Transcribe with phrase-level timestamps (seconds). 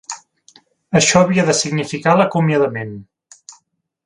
[1.01, 2.97] Això havia de significar l'acomiadament.